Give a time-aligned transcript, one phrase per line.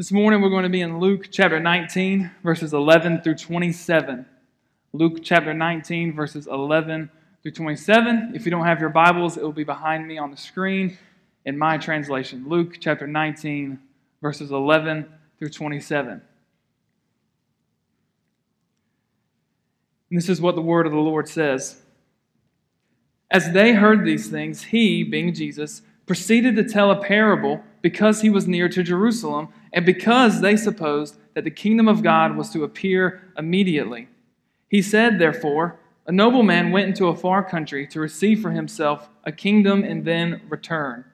[0.00, 4.24] This morning we're going to be in Luke chapter 19, verses 11 through 27.
[4.94, 7.10] Luke chapter 19, verses 11
[7.42, 8.32] through 27.
[8.34, 10.96] If you don't have your Bibles, it will be behind me on the screen
[11.44, 12.48] in my translation.
[12.48, 13.78] Luke chapter 19,
[14.22, 15.06] verses 11
[15.38, 16.12] through 27.
[16.12, 16.22] And
[20.10, 21.82] this is what the word of the Lord says.
[23.30, 28.30] As they heard these things, he, being Jesus, proceeded to tell a parable because he
[28.30, 32.64] was near to Jerusalem and because they supposed that the kingdom of God was to
[32.64, 34.08] appear immediately.
[34.68, 39.32] He said, therefore, a nobleman went into a far country to receive for himself a
[39.32, 41.04] kingdom and then return.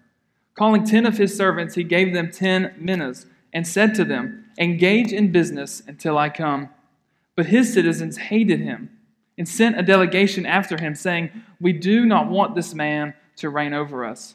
[0.54, 5.12] Calling ten of his servants, he gave them ten minas and said to them, Engage
[5.12, 6.70] in business until I come.
[7.34, 8.90] But his citizens hated him
[9.36, 11.30] and sent a delegation after him, saying,
[11.60, 14.34] We do not want this man to reign over us.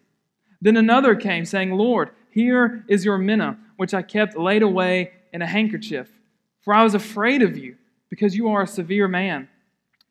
[0.61, 5.41] Then another came, saying, Lord, here is your mina, which I kept laid away in
[5.41, 6.09] a handkerchief.
[6.61, 7.77] For I was afraid of you,
[8.09, 9.49] because you are a severe man.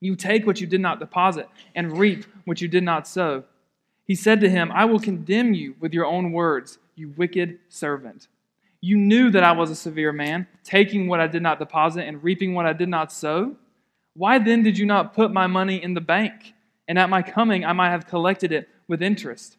[0.00, 3.44] You take what you did not deposit, and reap what you did not sow.
[4.06, 8.26] He said to him, I will condemn you with your own words, you wicked servant.
[8.80, 12.24] You knew that I was a severe man, taking what I did not deposit and
[12.24, 13.54] reaping what I did not sow.
[14.14, 16.54] Why then did you not put my money in the bank?
[16.88, 19.58] And at my coming I might have collected it with interest.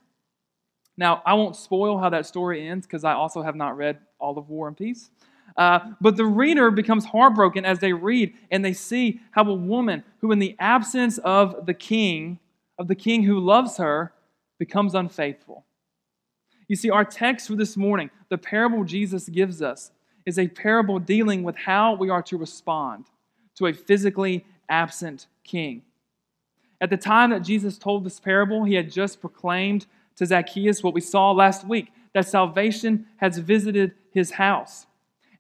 [0.98, 4.38] Now, I won't spoil how that story ends because I also have not read all
[4.38, 5.10] of War and Peace.
[5.56, 10.04] Uh, but the reader becomes heartbroken as they read and they see how a woman
[10.20, 12.40] who, in the absence of the king,
[12.80, 14.14] of the king who loves her,
[14.58, 15.66] becomes unfaithful.
[16.72, 19.92] You see, our text for this morning, the parable Jesus gives us,
[20.26, 23.08] is a parable dealing with how we are to respond
[23.56, 25.82] to a physically absent king.
[26.80, 30.94] At the time that Jesus told this parable, he had just proclaimed to Zacchaeus what
[30.94, 34.86] we saw last week that salvation has visited his house.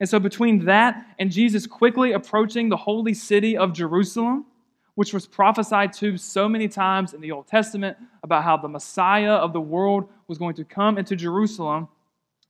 [0.01, 4.47] And so, between that and Jesus quickly approaching the holy city of Jerusalem,
[4.95, 9.33] which was prophesied to so many times in the Old Testament about how the Messiah
[9.33, 11.87] of the world was going to come into Jerusalem,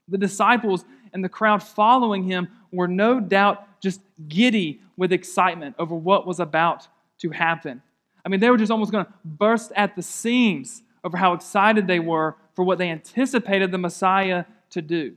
[0.08, 5.94] the disciples and the crowd following him were no doubt just giddy with excitement over
[5.94, 7.82] what was about to happen.
[8.24, 11.86] I mean, they were just almost going to burst at the seams over how excited
[11.86, 15.16] they were for what they anticipated the Messiah to do.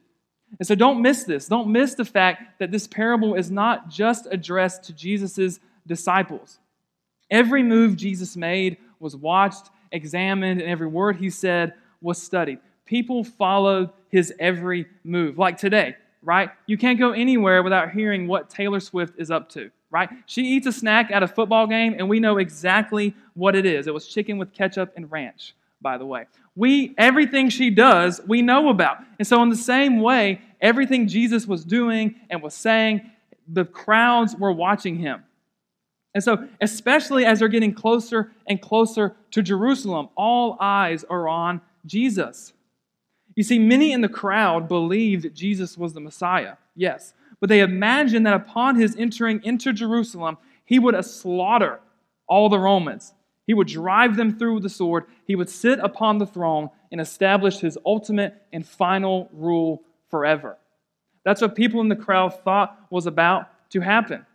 [0.59, 1.47] And so don't miss this.
[1.47, 6.59] Don't miss the fact that this parable is not just addressed to Jesus' disciples.
[7.29, 12.59] Every move Jesus made was watched, examined, and every word he said was studied.
[12.85, 15.37] People followed his every move.
[15.37, 16.49] Like today, right?
[16.67, 20.09] You can't go anywhere without hearing what Taylor Swift is up to, right?
[20.25, 23.87] She eats a snack at a football game, and we know exactly what it is.
[23.87, 26.25] It was chicken with ketchup and ranch, by the way.
[26.55, 28.99] We everything she does, we know about.
[29.19, 33.11] And so in the same way, everything Jesus was doing and was saying,
[33.47, 35.23] the crowds were watching him.
[36.15, 41.59] And so, especially as they're getting closer and closer to Jerusalem, all eyes are on
[41.85, 42.53] Jesus.
[43.35, 47.59] You see, many in the crowd believed that Jesus was the Messiah, yes, but they
[47.59, 51.81] imagined that upon his entering into Jerusalem, he would slaughter
[52.27, 53.13] all the Romans.
[53.45, 55.03] He would drive them through with the sword.
[55.27, 60.57] He would sit upon the throne and establish his ultimate and final rule forever.
[61.25, 64.25] That's what people in the crowd thought was about to happen.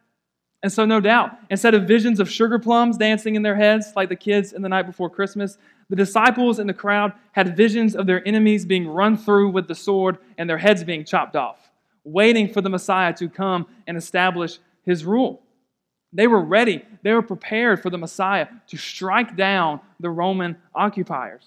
[0.63, 4.11] And so, no doubt, instead of visions of sugar plums dancing in their heads like
[4.11, 5.57] the kids in the night before Christmas,
[5.89, 9.75] the disciples in the crowd had visions of their enemies being run through with the
[9.75, 11.71] sword and their heads being chopped off,
[12.05, 15.43] waiting for the Messiah to come and establish his rule.
[16.13, 21.47] They were ready, they were prepared for the Messiah to strike down the Roman occupiers.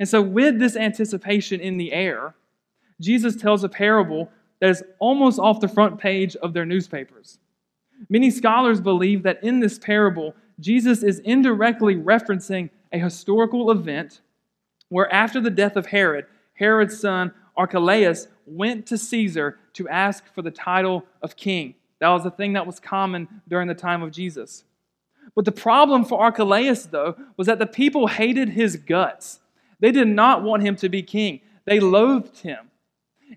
[0.00, 2.34] And so, with this anticipation in the air,
[3.00, 7.38] Jesus tells a parable that is almost off the front page of their newspapers.
[8.08, 14.20] Many scholars believe that in this parable, Jesus is indirectly referencing a historical event
[14.88, 20.42] where, after the death of Herod, Herod's son Archelaus went to Caesar to ask for
[20.42, 21.74] the title of king.
[22.00, 24.64] That was a thing that was common during the time of Jesus.
[25.34, 29.40] But the problem for Archelaus, though, was that the people hated his guts.
[29.80, 32.70] They did not want him to be king, they loathed him.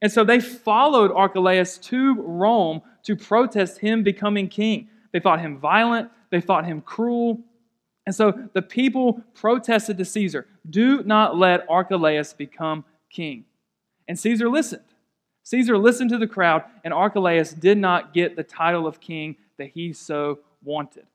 [0.01, 4.89] And so they followed Archelaus to Rome to protest him becoming king.
[5.11, 7.39] They thought him violent, they thought him cruel.
[8.05, 13.45] And so the people protested to Caesar do not let Archelaus become king.
[14.07, 14.83] And Caesar listened.
[15.43, 19.67] Caesar listened to the crowd, and Archelaus did not get the title of king that
[19.67, 21.05] he so wanted.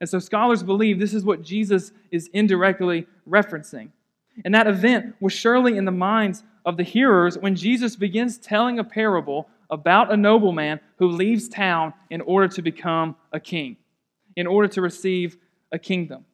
[0.00, 3.90] And so scholars believe this is what Jesus is indirectly referencing.
[4.44, 8.78] And that event was surely in the minds of the hearers when Jesus begins telling
[8.78, 13.76] a parable about a nobleman who leaves town in order to become a king,
[14.36, 15.36] in order to receive
[15.72, 16.24] a kingdom.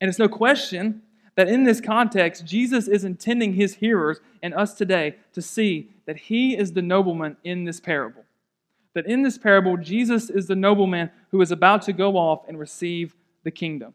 [0.00, 1.02] And it's no question
[1.36, 6.16] that in this context, Jesus is intending his hearers and us today to see that
[6.16, 8.24] he is the nobleman in this parable.
[8.94, 12.58] That in this parable, Jesus is the nobleman who is about to go off and
[12.58, 13.14] receive
[13.44, 13.94] the kingdom.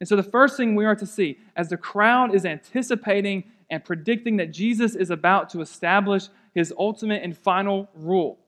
[0.00, 3.84] And so, the first thing we are to see as the crowd is anticipating and
[3.84, 8.38] predicting that Jesus is about to establish his ultimate and final rule.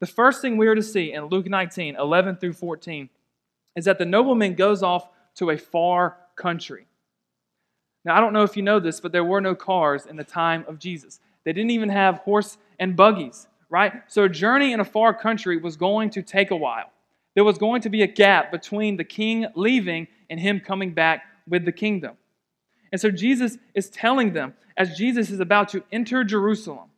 [0.00, 3.08] The first thing we are to see in Luke 19, 11 through 14,
[3.76, 6.86] is that the nobleman goes off to a far country.
[8.04, 10.24] Now, I don't know if you know this, but there were no cars in the
[10.24, 11.20] time of Jesus.
[11.44, 13.92] They didn't even have horse and buggies, right?
[14.08, 16.90] So, a journey in a far country was going to take a while.
[17.34, 21.24] There was going to be a gap between the king leaving and him coming back
[21.46, 22.16] with the kingdom.
[22.92, 26.88] And so Jesus is telling them, as Jesus is about to enter Jerusalem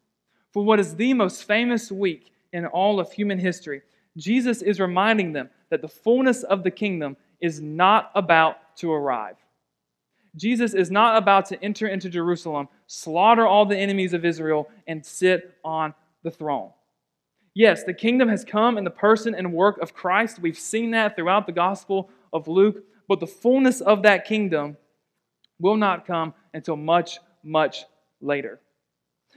[0.53, 3.83] for what is the most famous week in all of human history,
[4.17, 9.37] Jesus is reminding them that the fullness of the kingdom is not about to arrive.
[10.37, 15.05] Jesus is not about to enter into Jerusalem, slaughter all the enemies of Israel, and
[15.05, 16.71] sit on the throne.
[17.55, 20.39] Yes, the kingdom has come in the person and work of Christ.
[20.39, 24.75] We've seen that throughout the Gospel of Luke, but the fullness of that kingdom
[25.61, 27.85] will not come until much, much
[28.23, 28.59] later.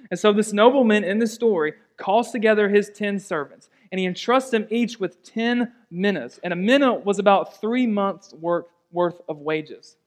[0.10, 4.50] And so this nobleman in this story calls together his 10 servants, and he entrusts
[4.50, 6.39] them each with 10 minas.
[6.41, 9.98] And a mina was about three months' work, worth of wages.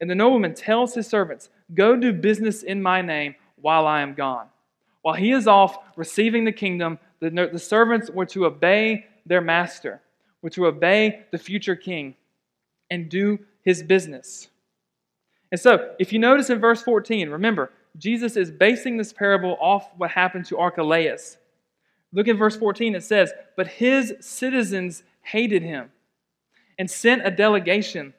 [0.00, 4.14] And the nobleman tells his servants, Go do business in my name while I am
[4.14, 4.48] gone.
[5.02, 10.02] While he is off receiving the kingdom, the, the servants were to obey their master,
[10.42, 12.16] were to obey the future king,
[12.92, 14.48] and do his business.
[15.50, 19.88] And so, if you notice in verse 14, remember, Jesus is basing this parable off
[19.96, 21.38] what happened to Archelaus.
[22.12, 25.90] Look at verse 14, it says, But his citizens hated him
[26.78, 28.12] and sent a delegation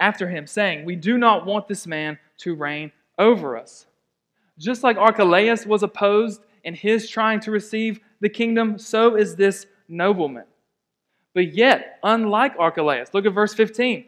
[0.00, 3.86] after him, saying, We do not want this man to reign over us.
[4.58, 9.66] Just like Archelaus was opposed in his trying to receive the kingdom, so is this
[9.88, 10.44] nobleman.
[11.34, 14.06] But yet, unlike Archelaus, look at verse 15.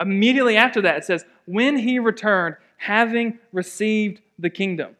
[0.00, 4.94] Immediately after that, it says, When he returned, having received the kingdom.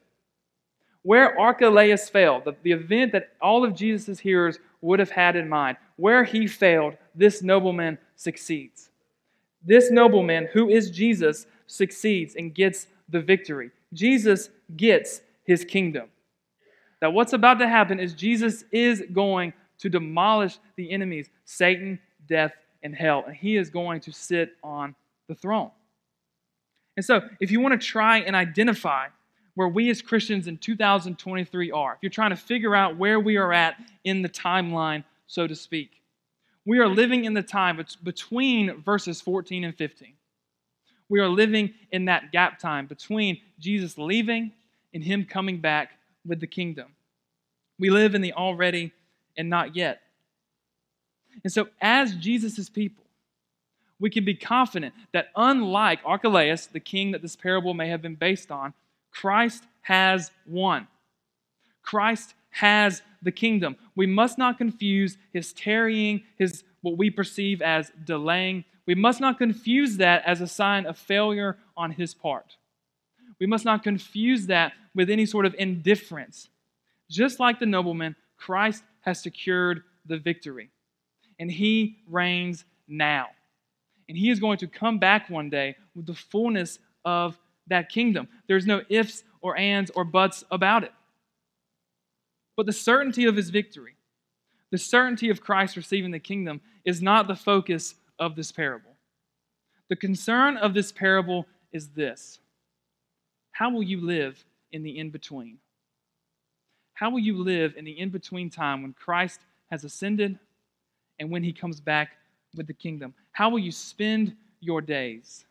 [1.03, 5.49] Where Archelaus failed, the, the event that all of Jesus' hearers would have had in
[5.49, 8.91] mind, where he failed, this nobleman succeeds.
[9.65, 13.71] This nobleman, who is Jesus, succeeds and gets the victory.
[13.93, 16.09] Jesus gets his kingdom.
[17.01, 22.53] Now, what's about to happen is Jesus is going to demolish the enemies, Satan, death,
[22.83, 24.95] and hell, and he is going to sit on
[25.29, 25.71] the throne.
[26.97, 29.07] And so, if you want to try and identify
[29.55, 33.37] where we as Christians in 2023 are, if you're trying to figure out where we
[33.37, 36.03] are at in the timeline, so to speak,
[36.65, 40.15] we are living in the time between verses 14 and 15.
[41.09, 44.53] We are living in that gap time between Jesus leaving
[44.93, 45.93] and him coming back
[46.27, 46.95] with the kingdom.
[47.79, 48.93] We live in the already
[49.39, 50.03] and not yet.
[51.43, 53.05] And so, as Jesus' people,
[54.01, 58.15] we can be confident that unlike Archelaus, the king that this parable may have been
[58.15, 58.75] based on,
[59.11, 60.87] Christ has won.
[61.83, 63.77] Christ has the kingdom.
[63.97, 68.65] We must not confuse his tarrying, his what we perceive as delaying.
[68.87, 72.57] We must not confuse that as a sign of failure on his part.
[73.41, 76.49] We must not confuse that with any sort of indifference.
[77.11, 80.71] Just like the nobleman, Christ has secured the victory.
[81.39, 83.29] And he reigns now.
[84.07, 87.39] And he is going to come back one day with the fullness of
[87.69, 88.29] that kingdom.
[88.49, 90.93] There's no ifs or ands or buts about it.
[92.55, 93.95] But the certainty of his victory,
[94.71, 98.95] the certainty of Christ receiving the kingdom, is not the focus of this parable.
[99.89, 102.41] The concern of this parable is this
[103.53, 105.59] How will you live in the in between?
[106.99, 109.39] How will you live in the in between time when Christ
[109.71, 110.37] has ascended
[111.21, 112.17] and when he comes back
[112.57, 113.15] with the kingdom?
[113.31, 115.45] How will you spend your days?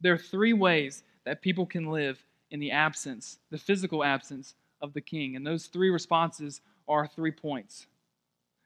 [0.00, 4.92] There are three ways that people can live in the absence, the physical absence of
[4.94, 5.36] the king.
[5.36, 7.86] And those three responses are three points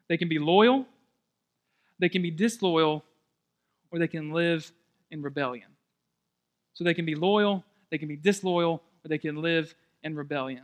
[0.09, 0.87] they can be loyal,
[1.99, 3.05] they can be disloyal,
[3.93, 4.73] or they can live
[5.11, 5.69] in rebellion.
[6.73, 10.63] So they can be loyal, they can be disloyal, or they can live in rebellion.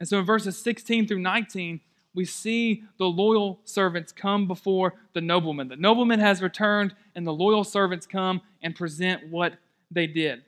[0.00, 1.80] And so in verses 16 through 19,
[2.14, 5.68] we see the loyal servants come before the nobleman.
[5.68, 9.54] The nobleman has returned, and the loyal servants come and present what
[9.90, 10.42] they did.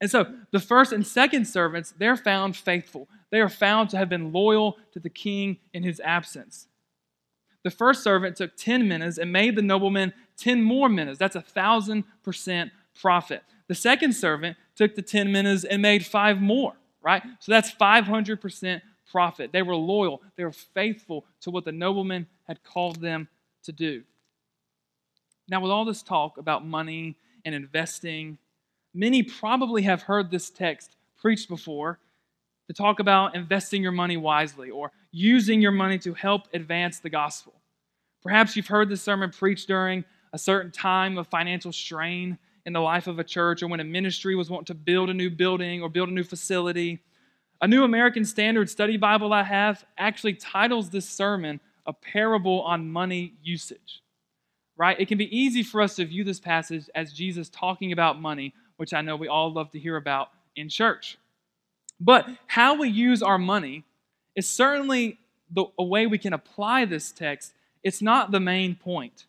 [0.00, 3.08] And so the first and second servants, they're found faithful.
[3.30, 6.68] They are found to have been loyal to the king in his absence.
[7.62, 11.18] The first servant took 10 minas and made the nobleman 10 more minas.
[11.18, 13.42] That's a thousand percent profit.
[13.66, 17.22] The second servant took the 10 minas and made five more, right?
[17.38, 18.80] So that's 500%
[19.10, 19.52] profit.
[19.52, 23.28] They were loyal, they were faithful to what the nobleman had called them
[23.64, 24.02] to do.
[25.46, 28.38] Now, with all this talk about money and investing,
[28.94, 31.98] many probably have heard this text preached before
[32.66, 37.10] to talk about investing your money wisely or using your money to help advance the
[37.10, 37.52] gospel.
[38.22, 42.80] Perhaps you've heard this sermon preached during a certain time of financial strain in the
[42.80, 45.82] life of a church or when a ministry was wanting to build a new building
[45.82, 47.00] or build a new facility.
[47.60, 52.90] A New American Standard Study Bible I have actually titles this sermon a parable on
[52.90, 54.02] money usage.
[54.76, 54.98] Right?
[54.98, 58.54] It can be easy for us to view this passage as Jesus talking about money,
[58.76, 61.16] which I know we all love to hear about in church.
[62.00, 63.84] But how we use our money
[64.34, 65.18] is certainly
[65.50, 67.54] the, a way we can apply this text.
[67.84, 69.26] It's not the main point.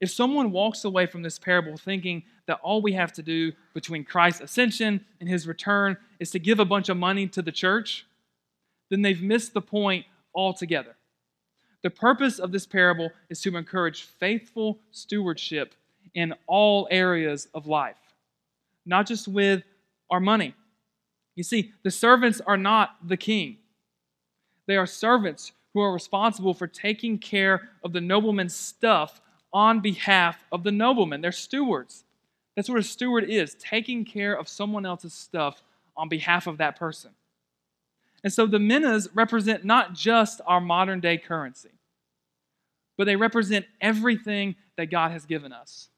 [0.00, 4.04] If someone walks away from this parable thinking that all we have to do between
[4.04, 8.06] Christ's ascension and his return is to give a bunch of money to the church,
[8.90, 10.94] then they've missed the point altogether.
[11.82, 15.74] The purpose of this parable is to encourage faithful stewardship
[16.14, 17.96] in all areas of life,
[18.86, 19.62] not just with
[20.10, 20.54] our money.
[21.34, 23.58] You see, the servants are not the king,
[24.66, 29.20] they are servants who are responsible for taking care of the nobleman's stuff
[29.52, 31.20] on behalf of the nobleman.
[31.20, 32.04] They're stewards.
[32.56, 35.62] That's what a steward is taking care of someone else's stuff
[35.96, 37.10] on behalf of that person.
[38.24, 41.70] And so the minas represent not just our modern day currency,
[42.96, 45.88] but they represent everything that God has given us.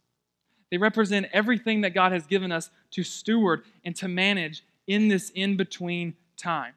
[0.71, 5.30] They represent everything that God has given us to steward and to manage in this
[5.30, 6.75] in between time.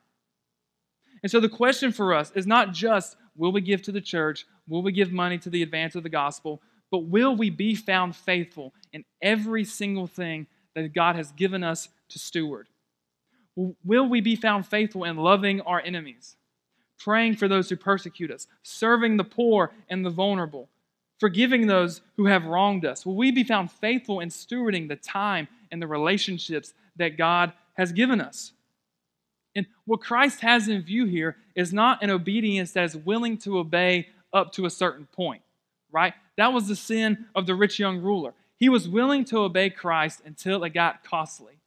[1.21, 4.45] And so the question for us is not just will we give to the church,
[4.67, 8.15] will we give money to the advance of the gospel, but will we be found
[8.15, 12.67] faithful in every single thing that God has given us to steward?
[13.55, 16.36] Will we be found faithful in loving our enemies,
[17.00, 20.70] praying for those who persecute us, serving the poor and the vulnerable,
[21.20, 23.05] forgiving those who have wronged us?
[23.05, 27.91] Will we be found faithful in stewarding the time and the relationships that God has
[27.91, 28.53] given us?
[29.55, 33.60] And what Christ has in view here is not an obedience that is willing to
[33.60, 35.41] obey up to a certain point
[35.93, 36.13] right?
[36.35, 38.33] That was the sin of the rich young ruler.
[38.57, 41.59] He was willing to obey Christ until it got costly,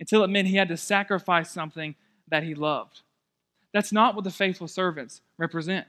[0.00, 1.94] until it meant he had to sacrifice something
[2.28, 3.02] that he loved.
[3.74, 5.86] That's not what the faithful servants represent.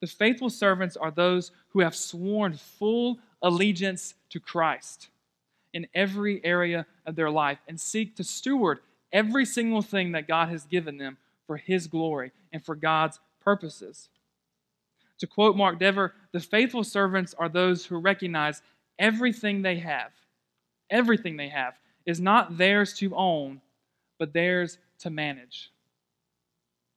[0.00, 5.08] The faithful servants are those who have sworn full allegiance to Christ
[5.72, 8.80] in every area of their life and seek to steward
[9.12, 11.16] every single thing that God has given them
[11.46, 14.08] for His glory and for God's purposes.
[15.18, 18.62] To quote Mark Dever, the faithful servants are those who recognize
[18.98, 20.12] everything they have,
[20.90, 21.74] everything they have,
[22.06, 23.60] is not theirs to own,
[24.18, 25.70] but theirs to manage.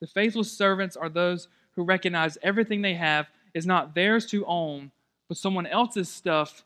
[0.01, 4.91] The faithful servants are those who recognize everything they have is not theirs to own,
[5.27, 6.63] but someone else's stuff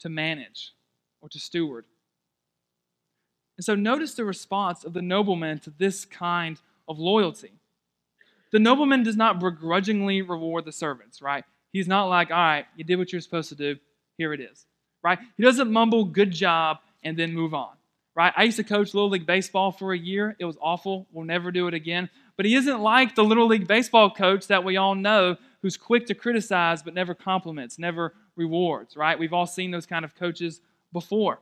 [0.00, 0.72] to manage
[1.20, 1.84] or to steward.
[3.56, 7.52] And so notice the response of the nobleman to this kind of loyalty.
[8.54, 11.44] The nobleman does not begrudgingly reward the servants, right?
[11.72, 13.74] He's not like, all right, you did what you're supposed to do,
[14.16, 14.64] here it is,
[15.02, 15.18] right?
[15.36, 17.72] He doesn't mumble, good job, and then move on,
[18.14, 18.32] right?
[18.36, 20.36] I used to coach Little League Baseball for a year.
[20.38, 21.08] It was awful.
[21.10, 22.08] We'll never do it again.
[22.36, 26.06] But he isn't like the Little League Baseball coach that we all know who's quick
[26.06, 29.18] to criticize but never compliments, never rewards, right?
[29.18, 30.60] We've all seen those kind of coaches
[30.92, 31.40] before.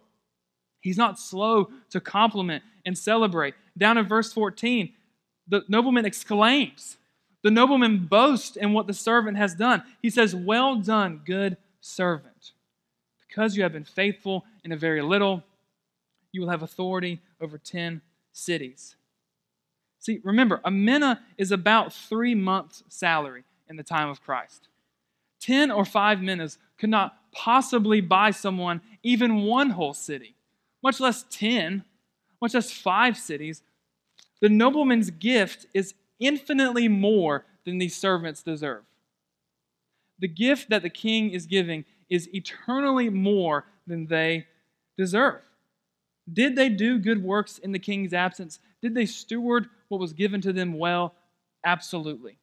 [0.81, 3.53] He's not slow to compliment and celebrate.
[3.77, 4.95] Down in verse 14,
[5.47, 6.97] the nobleman exclaims.
[7.43, 9.83] The nobleman boasts in what the servant has done.
[10.01, 12.53] He says, Well done, good servant.
[13.27, 15.43] Because you have been faithful in a very little,
[16.31, 18.01] you will have authority over 10
[18.33, 18.97] cities.
[19.99, 24.69] See, remember, a mina is about three months' salary in the time of Christ.
[25.41, 30.35] 10 or 5 minas could not possibly buy someone even one whole city,
[30.83, 31.85] much less 10,
[32.41, 33.63] much less five cities.
[34.41, 38.85] The nobleman's gift is infinitely more than these servants deserve.
[40.19, 44.47] The gift that the king is giving is eternally more than they
[44.97, 45.43] deserve.
[46.33, 48.61] Did they do good works in the king's absence?
[48.81, 51.15] Did they steward what was given to them well?
[51.65, 52.39] Absolutely.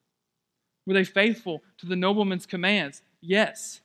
[0.86, 3.02] Were they faithful to the nobleman's commands?
[3.22, 3.80] Yes.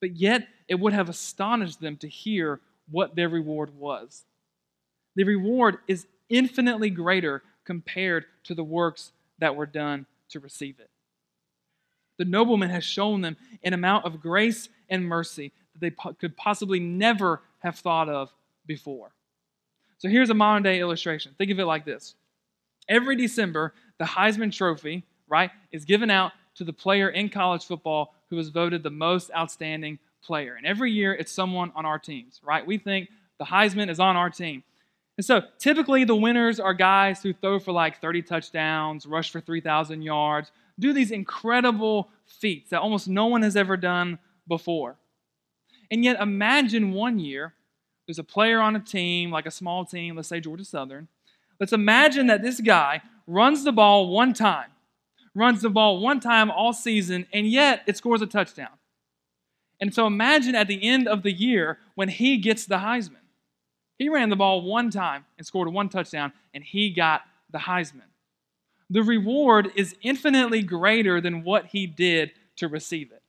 [0.00, 4.24] But yet, it would have astonished them to hear what their reward was.
[5.16, 10.88] The reward is infinitely greater compared to the works that were done to receive it.
[12.16, 16.34] The nobleman has shown them an amount of grace and mercy that they po- could
[16.34, 18.32] possibly never have thought of
[18.66, 19.10] before.
[19.98, 21.34] So here's a modern day illustration.
[21.36, 22.14] Think of it like this
[22.88, 28.14] Every December, the Heisman Trophy, right, is given out to the player in college football
[28.30, 30.54] who was voted the most outstanding player.
[30.54, 32.66] And every year, it's someone on our teams, right?
[32.66, 34.64] We think the Heisman is on our team.
[35.18, 39.40] And so typically the winners are guys who throw for like 30 touchdowns, rush for
[39.40, 44.96] 3,000 yards, do these incredible feats that almost no one has ever done before.
[45.90, 47.52] And yet imagine one year
[48.06, 51.08] there's a player on a team, like a small team, let's say Georgia Southern.
[51.58, 54.70] Let's imagine that this guy runs the ball one time,
[55.34, 58.70] runs the ball one time all season, and yet it scores a touchdown.
[59.80, 63.16] And so imagine at the end of the year when he gets the Heisman.
[63.98, 68.02] He ran the ball one time and scored one touchdown, and he got the Heisman.
[68.90, 73.22] The reward is infinitely greater than what he did to receive it.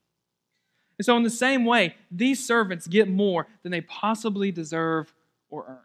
[0.97, 5.13] And so, in the same way, these servants get more than they possibly deserve
[5.49, 5.79] or earned.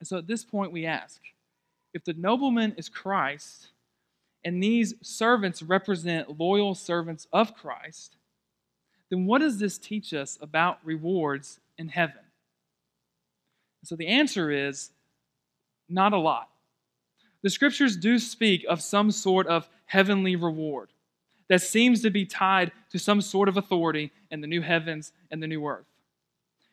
[0.00, 1.20] And so, at this point, we ask
[1.92, 3.68] if the nobleman is Christ
[4.44, 8.16] and these servants represent loyal servants of Christ,
[9.10, 12.23] then what does this teach us about rewards in heaven?
[13.84, 14.90] So the answer is
[15.88, 16.48] not a lot.
[17.42, 20.90] The scriptures do speak of some sort of heavenly reward
[21.48, 25.42] that seems to be tied to some sort of authority in the new heavens and
[25.42, 25.86] the new earth.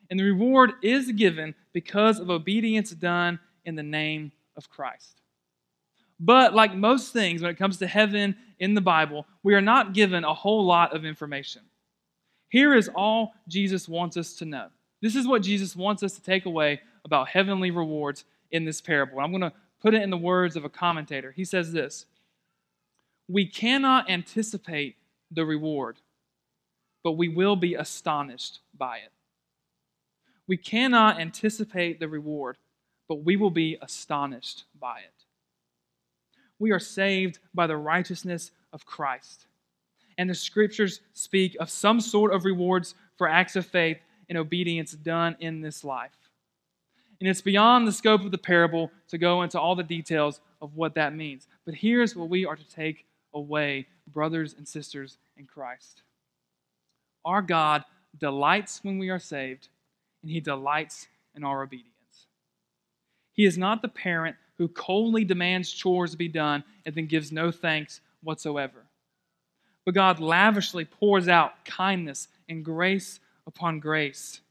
[0.10, 5.22] And the reward is given because of obedience done in the name of Christ.
[6.20, 9.94] But like most things, when it comes to heaven in the Bible, we are not
[9.94, 11.64] given a whole lot of information.
[12.50, 14.68] Here is all Jesus wants us to know.
[15.02, 19.20] This is what Jesus wants us to take away about heavenly rewards in this parable.
[19.20, 21.32] I'm going to put it in the words of a commentator.
[21.32, 22.06] He says this
[23.28, 24.98] We cannot anticipate
[25.32, 25.98] the reward,
[27.04, 29.12] but we will be astonished by it.
[30.48, 32.58] We cannot anticipate the reward,
[33.08, 35.26] but we will be astonished by it.
[36.60, 39.48] We are saved by the righteousness of Christ.
[40.18, 43.98] And the scriptures speak of some sort of rewards for acts of faith
[44.30, 46.12] and obedience done in this life.
[47.22, 50.76] And it's beyond the scope of the parable to go into all the details of
[50.76, 51.48] what that means.
[51.66, 53.06] But here's what we are to take
[53.36, 56.02] away, brothers and sisters in Christ.
[57.24, 57.84] Our God
[58.20, 59.70] delights when we are saved,
[60.24, 61.92] and He delights in our obedience.
[63.34, 67.52] He is not the parent who coldly demands chores be done and then gives no
[67.52, 68.88] thanks whatsoever.
[69.86, 74.42] But God lavishly pours out kindness and grace upon grace.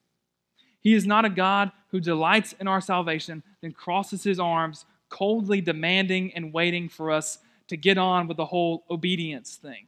[0.80, 5.60] He is not a God who delights in our salvation, then crosses his arms, coldly
[5.60, 9.86] demanding and waiting for us to get on with the whole obedience thing.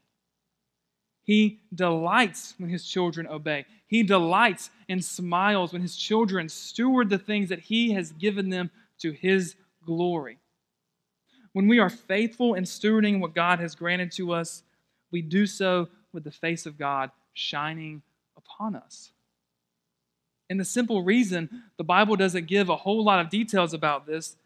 [1.24, 3.64] He delights when his children obey.
[3.86, 8.70] He delights and smiles when his children steward the things that he has given them
[8.98, 10.38] to his glory.
[11.52, 14.64] When we are faithful in stewarding what God has granted to us,
[15.10, 18.02] we do so with the face of God shining
[18.36, 19.11] upon us.
[20.52, 24.36] And the simple reason the Bible doesn't give a whole lot of details about this,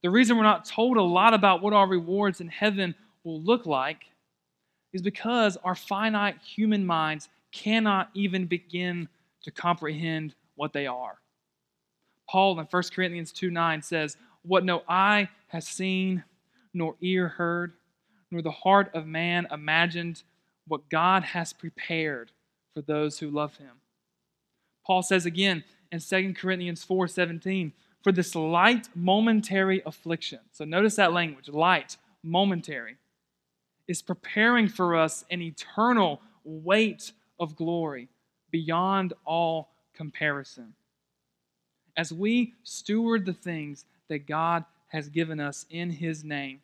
[0.00, 3.66] the reason we're not told a lot about what our rewards in heaven will look
[3.66, 4.04] like,
[4.92, 9.08] is because our finite human minds cannot even begin
[9.42, 11.16] to comprehend what they are.
[12.30, 16.22] Paul in 1 Corinthians 2 9 says, What no eye has seen,
[16.74, 17.72] nor ear heard,
[18.30, 20.22] nor the heart of man imagined,
[20.68, 22.30] what God has prepared
[22.72, 23.80] for those who love him.
[24.86, 27.72] Paul says again in 2 Corinthians 4 17,
[28.02, 30.38] for this light momentary affliction.
[30.52, 32.96] So notice that language light, momentary
[33.88, 38.08] is preparing for us an eternal weight of glory
[38.50, 40.74] beyond all comparison.
[41.96, 46.60] As we steward the things that God has given us in His name,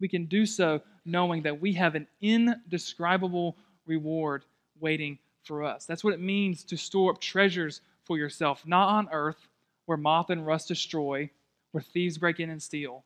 [0.00, 4.44] we can do so knowing that we have an indescribable reward
[4.80, 5.86] waiting for us.
[5.86, 9.48] That's what it means to store up treasures for yourself, not on earth
[9.86, 11.30] where moth and rust destroy,
[11.72, 13.04] where thieves break in and steal,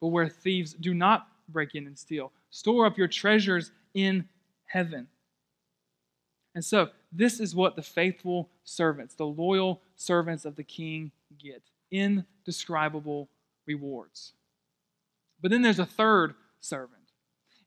[0.00, 2.32] but where thieves do not break in and steal.
[2.50, 4.28] Store up your treasures in
[4.66, 5.06] heaven.
[6.54, 11.62] And so, this is what the faithful servants, the loyal servants of the king, get
[11.90, 13.28] indescribable
[13.66, 14.32] rewards.
[15.40, 16.96] But then there's a third servant.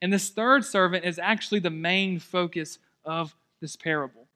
[0.02, 4.28] And this third servant is actually the main focus of this parable.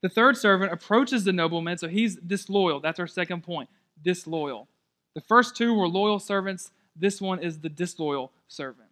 [0.00, 2.78] The third servant approaches the nobleman, so he's disloyal.
[2.78, 3.68] That's our second point
[4.00, 4.68] disloyal.
[5.16, 8.90] The first two were loyal servants, this one is the disloyal servant.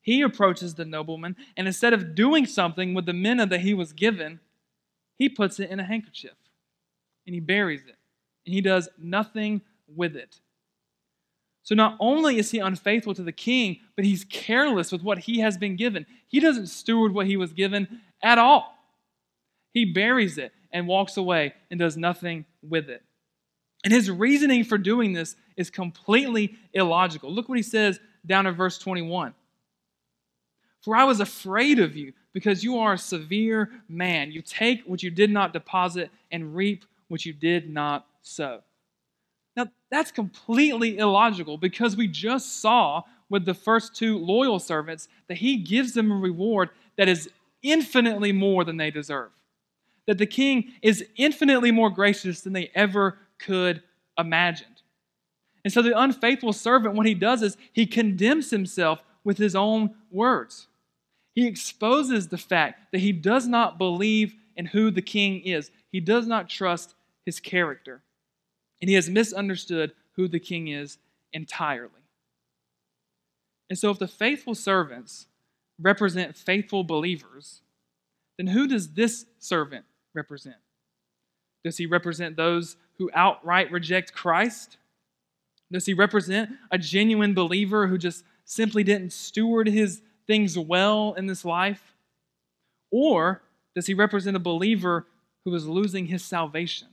[0.00, 3.92] He approaches the nobleman, and instead of doing something with the mina that he was
[3.92, 4.40] given,
[5.18, 6.34] he puts it in a handkerchief
[7.24, 7.96] and he buries it.
[8.44, 10.40] And he does nothing with it.
[11.62, 15.38] So not only is he unfaithful to the king, but he's careless with what he
[15.38, 16.06] has been given.
[16.26, 18.76] He doesn't steward what he was given at all.
[19.72, 23.02] He buries it and walks away and does nothing with it.
[23.84, 27.32] And his reasoning for doing this is completely illogical.
[27.32, 29.34] Look what he says down in verse 21.
[30.82, 34.32] For I was afraid of you because you are a severe man.
[34.32, 38.62] You take what you did not deposit and reap what you did not sow.
[39.56, 45.38] Now, that's completely illogical because we just saw with the first two loyal servants that
[45.38, 47.28] he gives them a reward that is
[47.62, 49.30] infinitely more than they deserve.
[50.06, 53.82] That the king is infinitely more gracious than they ever could
[54.18, 54.66] imagine.
[55.64, 59.94] And so the unfaithful servant, what he does is he condemns himself with his own
[60.10, 60.66] words.
[61.34, 66.00] He exposes the fact that he does not believe in who the king is, he
[66.00, 66.94] does not trust
[67.24, 68.02] his character.
[68.80, 70.98] And he has misunderstood who the king is
[71.32, 71.90] entirely.
[73.70, 75.26] And so, if the faithful servants
[75.82, 77.60] represent faithful believers,
[78.38, 80.56] then who does this servant represent?
[81.64, 84.78] Does he represent those who outright reject Christ?
[85.70, 91.26] Does he represent a genuine believer who just simply didn't steward his things well in
[91.26, 91.94] this life?
[92.90, 93.42] Or
[93.74, 95.06] does he represent a believer
[95.44, 96.88] who is losing his salvation?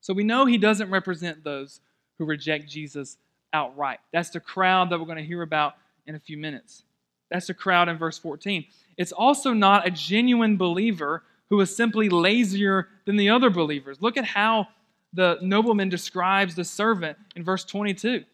[0.00, 1.80] So we know he doesn't represent those
[2.18, 3.18] who reject Jesus
[3.52, 4.00] outright.
[4.12, 5.74] That's the crowd that we're going to hear about
[6.06, 6.84] in a few minutes.
[7.32, 8.64] That's the crowd in verse 14.
[8.98, 14.02] It's also not a genuine believer who is simply lazier than the other believers.
[14.02, 14.68] Look at how
[15.14, 18.24] the nobleman describes the servant in verse 22.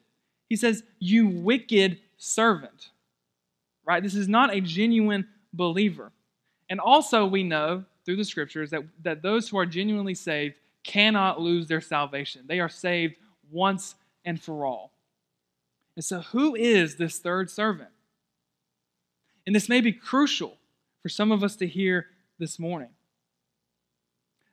[0.49, 2.91] He says, You wicked servant.
[3.85, 4.03] Right?
[4.03, 6.13] This is not a genuine believer.
[6.69, 11.41] And also, we know through the scriptures that, that those who are genuinely saved cannot
[11.41, 12.43] lose their salvation.
[12.47, 13.15] They are saved
[13.51, 14.93] once and for all.
[15.97, 17.91] And so, who is this third servant?
[19.49, 20.59] And this may be crucial
[21.01, 22.09] for some of us to hear
[22.39, 22.91] this morning.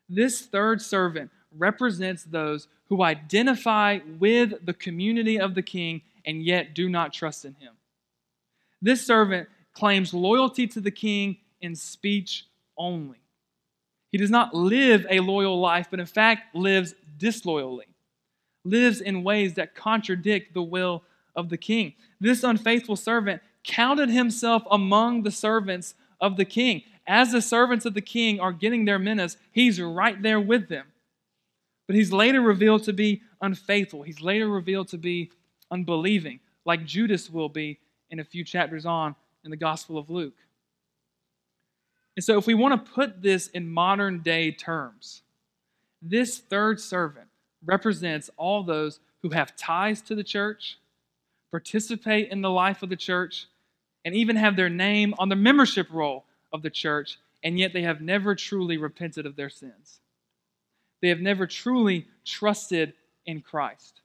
[0.07, 6.73] This third servant represents those who identify with the community of the king and yet
[6.73, 7.73] do not trust in him.
[8.81, 12.45] This servant claims loyalty to the king in speech
[12.77, 13.19] only.
[14.13, 17.87] He does not live a loyal life, but in fact lives disloyally.
[18.63, 21.03] lives in ways that contradict the will
[21.35, 21.95] of the king.
[22.21, 26.83] This unfaithful servant counted himself among the servants of the king.
[27.07, 30.85] As the servants of the king are getting their minas, he's right there with them.
[31.87, 34.03] But he's later revealed to be unfaithful.
[34.03, 35.31] He's later revealed to be
[35.69, 40.35] unbelieving, like Judas will be in a few chapters on in the Gospel of Luke.
[42.15, 45.21] And so, if we want to put this in modern day terms,
[46.01, 47.27] this third servant
[47.63, 50.79] represents all those who have ties to the church,
[51.51, 53.47] participate in the life of the church,
[54.05, 57.81] and even have their name on the membership roll of the church, and yet they
[57.81, 59.99] have never truly repented of their sins.
[61.01, 62.93] They have never truly trusted
[63.25, 64.01] in Christ.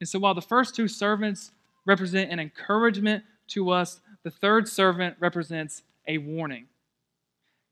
[0.00, 1.50] And so, while the first two servants
[1.84, 6.66] represent an encouragement to us, the third servant represents a warning.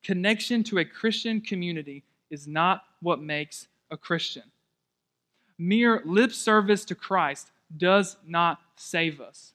[0.03, 4.43] Connection to a Christian community is not what makes a Christian.
[5.59, 9.53] Mere lip service to Christ does not save us.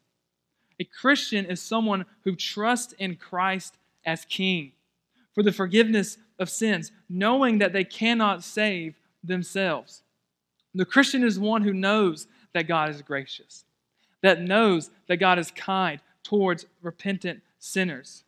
[0.82, 4.72] A Christian is someone who trusts in Christ as King
[5.36, 10.02] for the forgiveness of sins, knowing that they cannot save themselves.
[10.74, 13.64] The Christian is one who knows that God is gracious,
[14.24, 18.24] that knows that God is kind towards repentant sinners,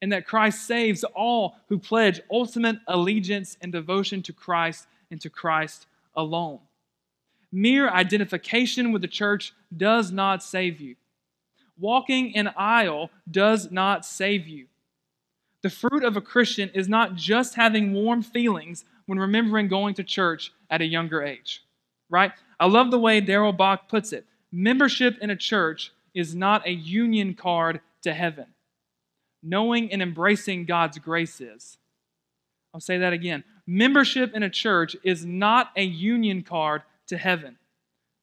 [0.00, 5.28] and that Christ saves all who pledge ultimate allegiance and devotion to Christ and to
[5.28, 6.60] Christ alone.
[7.52, 10.96] Mere identification with the church does not save you.
[11.78, 14.66] Walking an aisle does not save you.
[15.62, 20.04] The fruit of a Christian is not just having warm feelings when remembering going to
[20.04, 21.62] church at a younger age,
[22.10, 22.32] right?
[22.60, 24.26] I love the way Darrell Bock puts it.
[24.52, 28.46] Membership in a church is not a union card to heaven.
[29.42, 31.78] Knowing and embracing God's grace is.
[32.72, 33.44] I'll say that again.
[33.66, 37.56] Membership in a church is not a union card to heaven.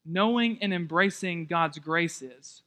[0.05, 2.63] Knowing and embracing God's grace is.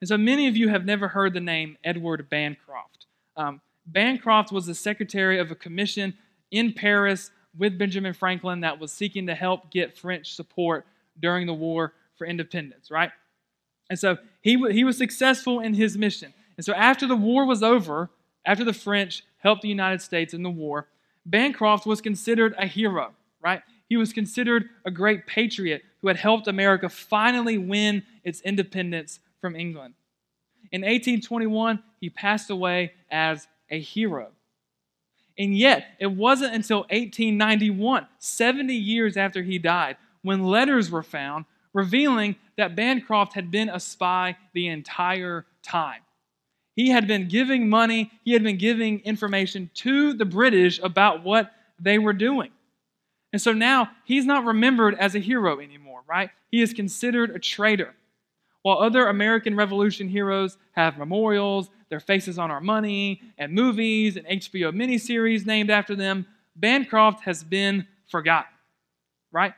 [0.00, 3.06] And so many of you have never heard the name Edward Bancroft.
[3.36, 6.14] Um, Bancroft was the secretary of a commission
[6.50, 10.86] in Paris with Benjamin Franklin that was seeking to help get French support
[11.18, 13.10] during the War for Independence, right?
[13.90, 16.34] And so he, he was successful in his mission.
[16.56, 18.10] And so after the war was over,
[18.44, 20.88] after the French helped the United States in the war,
[21.24, 23.62] Bancroft was considered a hero, right?
[23.88, 29.56] He was considered a great patriot who had helped America finally win its independence from
[29.56, 29.94] England.
[30.72, 34.28] In 1821, he passed away as a hero.
[35.38, 41.44] And yet, it wasn't until 1891, 70 years after he died, when letters were found
[41.72, 46.00] revealing that Bancroft had been a spy the entire time.
[46.74, 51.52] He had been giving money, he had been giving information to the British about what
[51.78, 52.50] they were doing.
[53.32, 56.30] And so now he's not remembered as a hero anymore, right?
[56.50, 57.94] He is considered a traitor.
[58.62, 64.26] While other American Revolution heroes have memorials, their faces on our money, and movies and
[64.26, 68.52] HBO miniseries named after them, Bancroft has been forgotten,
[69.30, 69.54] right?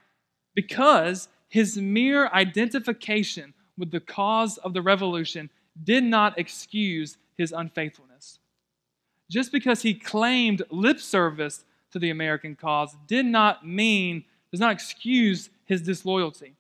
[0.55, 5.51] Because his mere identification with the cause of the revolution
[5.83, 8.39] did not excuse his unfaithfulness.
[9.31, 14.73] Just because he claimed lip service to the American cause did not mean, does not
[14.73, 16.55] excuse his disloyalty.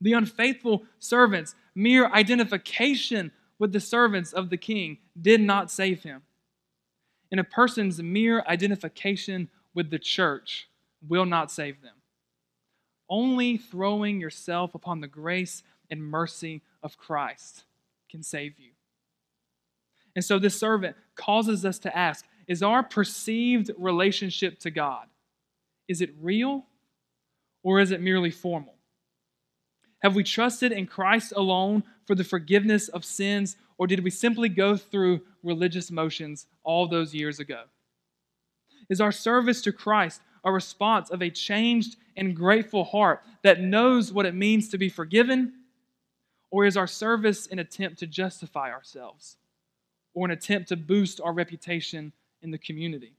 [0.00, 6.22] The unfaithful servant's mere identification with the servants of the king did not save him.
[7.30, 10.68] And a person's mere identification with the church
[11.06, 11.94] will not save them.
[13.08, 17.64] Only throwing yourself upon the grace and mercy of Christ
[18.10, 18.70] can save you.
[20.16, 25.06] And so this servant causes us to ask is our perceived relationship to God
[25.90, 26.64] is it real
[27.64, 28.74] or is it merely formal?
[30.02, 34.48] Have we trusted in Christ alone for the forgiveness of sins, or did we simply
[34.48, 37.64] go through religious motions all those years ago?
[38.88, 44.12] Is our service to Christ a response of a changed and grateful heart that knows
[44.12, 45.52] what it means to be forgiven?
[46.50, 49.36] Or is our service an attempt to justify ourselves
[50.14, 53.12] or an attempt to boost our reputation in the community?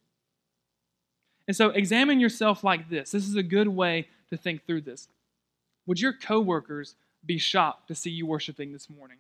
[1.47, 3.11] And so examine yourself like this.
[3.11, 5.07] This is a good way to think through this.
[5.85, 9.17] Would your coworkers be shocked to see you worshiping this morning?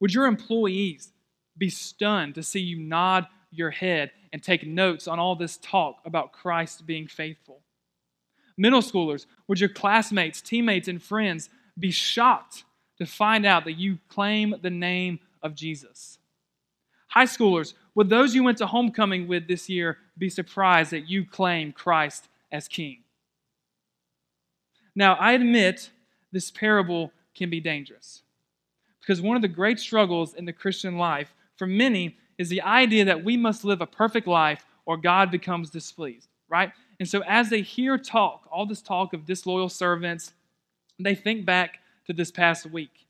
[0.00, 1.12] Would your employees
[1.56, 6.00] be stunned to see you nod your head and take notes on all this talk
[6.04, 7.60] about Christ being faithful?
[8.58, 12.64] Middle schoolers, would your classmates, teammates, and friends be shocked
[12.98, 16.18] to find out that you claim the name of Jesus?
[17.08, 21.24] High schoolers, would those you went to homecoming with this year be surprised that you
[21.24, 22.98] claim Christ as King?
[24.96, 25.90] Now, I admit
[26.32, 28.22] this parable can be dangerous
[29.00, 33.04] because one of the great struggles in the Christian life for many is the idea
[33.04, 36.72] that we must live a perfect life or God becomes displeased, right?
[36.98, 40.32] And so, as they hear talk, all this talk of disloyal servants,
[40.98, 43.06] they think back to this past week.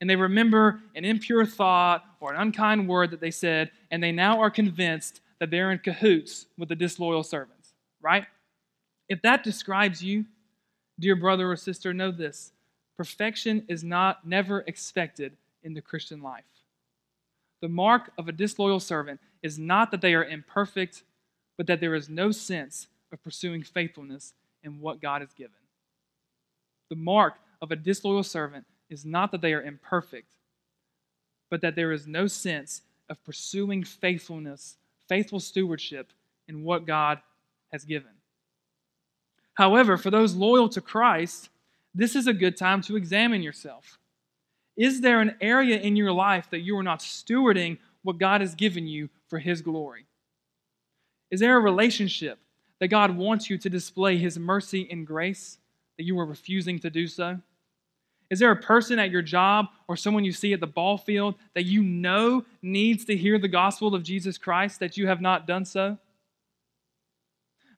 [0.00, 4.12] And they remember an impure thought or an unkind word that they said, and they
[4.12, 8.26] now are convinced that they're in cahoots with the disloyal servants, right?
[9.08, 10.26] If that describes you,
[10.98, 12.52] dear brother or sister, know this
[12.96, 16.44] perfection is not never expected in the Christian life.
[17.60, 21.02] The mark of a disloyal servant is not that they are imperfect,
[21.56, 25.52] but that there is no sense of pursuing faithfulness in what God has given.
[26.90, 30.32] The mark of a disloyal servant is not that they are imperfect,
[31.50, 34.76] but that there is no sense of pursuing faithfulness,
[35.08, 36.12] faithful stewardship
[36.48, 37.20] in what God
[37.72, 38.10] has given.
[39.56, 41.48] However, for those loyal to Christ,
[41.94, 43.98] this is a good time to examine yourself.
[44.76, 48.54] Is there an area in your life that you are not stewarding what God has
[48.54, 50.06] given you for His glory?
[51.30, 52.38] Is there a relationship
[52.80, 55.58] that God wants you to display His mercy and grace
[55.96, 57.38] that you are refusing to do so?
[58.28, 61.36] Is there a person at your job or someone you see at the ball field
[61.54, 65.46] that you know needs to hear the gospel of Jesus Christ that you have not
[65.46, 65.96] done so?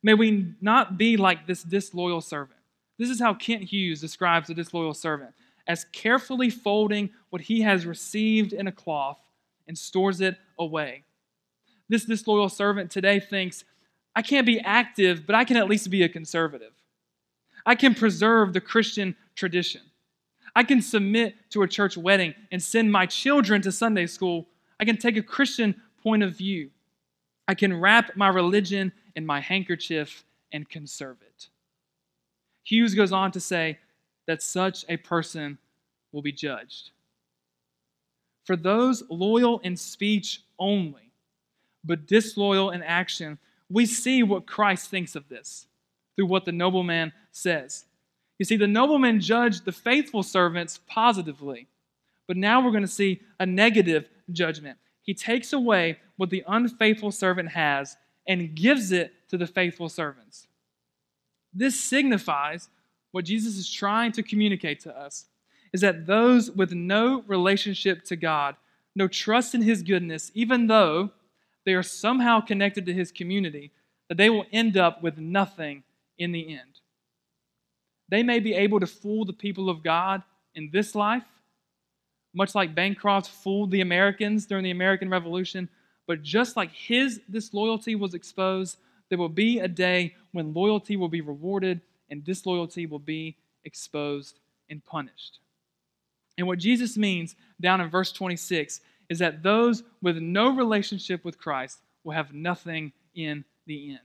[0.03, 2.59] May we not be like this disloyal servant.
[2.99, 5.35] This is how Kent Hughes describes the disloyal servant
[5.67, 9.19] as carefully folding what he has received in a cloth
[9.67, 11.05] and stores it away.
[11.89, 13.65] This disloyal servant today thinks,
[14.17, 16.73] I can't be active, but I can at least be a conservative.
[17.65, 19.83] I can preserve the Christian tradition.
[20.57, 24.49] I can submit to a church wedding and send my children to Sunday school.
[24.81, 26.71] I can take a Christian point of view.
[27.47, 31.49] I can wrap my religion in my handkerchief and conserve it.
[32.63, 33.79] Hughes goes on to say
[34.29, 35.59] that such a person
[36.13, 36.93] will be judged.
[38.45, 41.11] For those loyal in speech only,
[41.85, 45.67] but disloyal in action, we see what Christ thinks of this
[46.15, 47.87] through what the nobleman says.
[48.39, 51.67] You see, the nobleman judged the faithful servants positively,
[52.29, 54.79] but now we're going to see a negative judgment.
[55.03, 57.97] He takes away what the unfaithful servant has
[58.29, 60.47] and gives it to the faithful servants.
[61.53, 62.69] This signifies
[63.11, 65.25] what Jesus is trying to communicate to us
[65.73, 68.57] is that those with no relationship to God,
[68.95, 71.11] no trust in his goodness, even though
[71.65, 73.73] they are somehow connected to his community,
[74.09, 75.83] that they will end up with nothing
[76.19, 76.81] in the end.
[78.09, 80.23] They may be able to fool the people of God
[80.55, 81.25] in this life,
[82.35, 85.69] much like Bancroft fooled the Americans during the American Revolution,
[86.09, 88.79] but just like his disloyalty was exposed,
[89.11, 94.41] there will be a day when loyalty will be rewarded and disloyalty will be exposed
[94.71, 95.39] and punished.
[96.39, 101.39] And what Jesus means down in verse 26 is that those with no relationship with
[101.39, 104.01] Christ will have nothing in the end.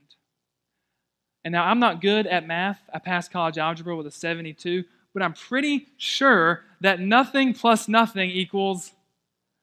[1.42, 2.80] And now I'm not good at math.
[2.92, 8.30] I passed college algebra with a 72, but I'm pretty sure that nothing plus nothing
[8.30, 8.92] equals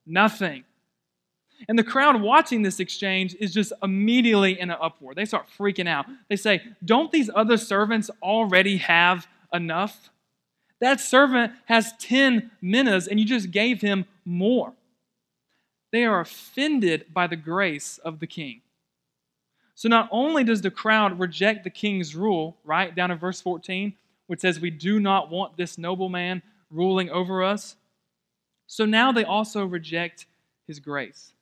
[0.07, 0.63] nothing.
[1.67, 5.13] And the crowd watching this exchange is just immediately in an uproar.
[5.13, 6.05] They start freaking out.
[6.29, 10.09] They say, Don't these other servants already have enough?
[10.79, 14.73] That servant has 10 minas and you just gave him more.
[15.91, 18.61] They are offended by the grace of the king.
[19.75, 23.93] So not only does the crowd reject the king's rule, right, down in verse 14,
[24.27, 27.75] which says, We do not want this nobleman ruling over us,
[28.67, 30.25] so now they also reject
[30.65, 31.33] his grace.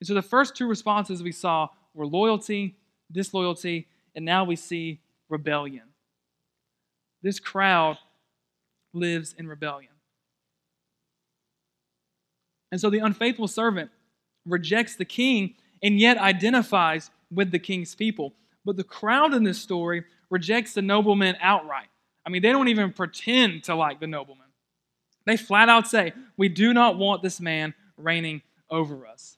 [0.00, 2.76] And so the first two responses we saw were loyalty,
[3.10, 5.84] disloyalty, and now we see rebellion.
[7.22, 7.98] This crowd
[8.92, 9.92] lives in rebellion.
[12.70, 13.90] And so the unfaithful servant
[14.46, 18.34] rejects the king and yet identifies with the king's people.
[18.64, 21.88] But the crowd in this story rejects the nobleman outright.
[22.26, 24.46] I mean, they don't even pretend to like the nobleman.
[25.24, 29.37] They flat out say, We do not want this man reigning over us.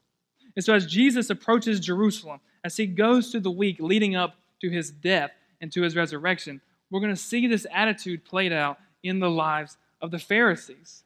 [0.56, 4.70] And so, as Jesus approaches Jerusalem, as he goes through the week leading up to
[4.70, 5.30] his death
[5.60, 9.78] and to his resurrection, we're going to see this attitude played out in the lives
[10.00, 11.04] of the Pharisees.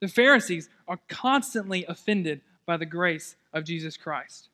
[0.00, 4.48] The Pharisees are constantly offended by the grace of Jesus Christ.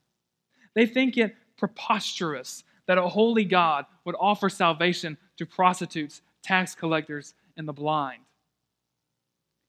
[0.75, 7.35] They think it preposterous that a holy God would offer salvation to prostitutes, tax collectors,
[7.57, 8.23] and the blind.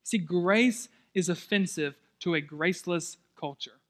[0.03, 3.80] See, grace is offensive to a graceless culture.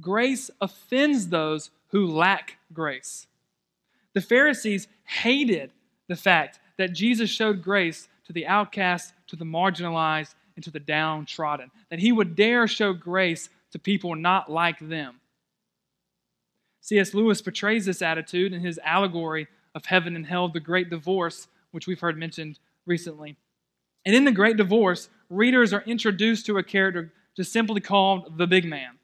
[0.00, 3.26] Grace offends those who lack grace.
[4.14, 5.72] The Pharisees hated
[6.08, 10.80] the fact that Jesus showed grace to the outcast, to the marginalized, and to the
[10.80, 11.70] downtrodden.
[11.90, 15.20] That he would dare show grace to people not like them.
[16.80, 17.14] C.S.
[17.14, 21.86] Lewis portrays this attitude in his allegory of heaven and hell, The Great Divorce, which
[21.86, 23.36] we've heard mentioned recently.
[24.04, 28.46] And in The Great Divorce, readers are introduced to a character just simply called the
[28.46, 28.98] big man.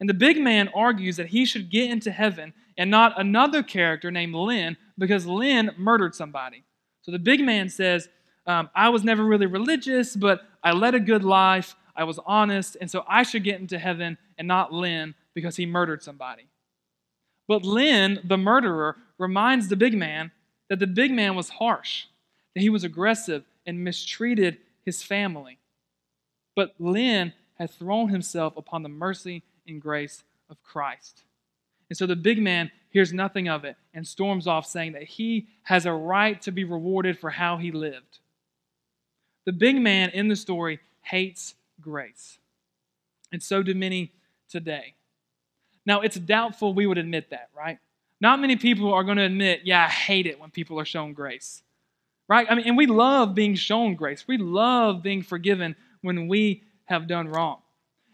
[0.00, 4.10] And the big man argues that he should get into heaven and not another character
[4.10, 6.64] named Len because Len murdered somebody.
[7.02, 8.08] So the big man says,
[8.46, 11.76] um, I was never really religious, but I led a good life.
[11.96, 15.64] I was honest, and so I should get into heaven and not Len because he
[15.64, 16.48] murdered somebody.
[17.46, 20.32] But Len, the murderer, reminds the big man
[20.68, 22.06] that the big man was harsh,
[22.54, 25.58] that he was aggressive and mistreated his family.
[26.56, 31.22] But Len had thrown himself upon the mercy and grace of Christ.
[31.90, 35.48] And so the big man hears nothing of it and storms off, saying that he
[35.64, 38.18] has a right to be rewarded for how he lived.
[39.44, 42.38] The big man in the story hates grace.
[43.32, 44.12] And so do many
[44.48, 44.94] today.
[45.84, 47.78] Now, it's doubtful we would admit that, right?
[48.20, 51.12] Not many people are going to admit, yeah, I hate it when people are shown
[51.12, 51.62] grace.
[52.26, 52.46] Right?
[52.48, 54.26] I mean, and we love being shown grace.
[54.26, 57.58] We love being forgiven when we have done wrong.